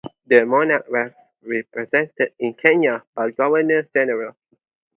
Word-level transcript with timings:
The 0.25 0.45
monarch 0.47 0.89
was 0.89 1.11
represented 1.43 2.33
in 2.39 2.55
Kenya 2.55 3.03
by 3.13 3.27
a 3.27 3.31
Governor-General. 3.31 4.35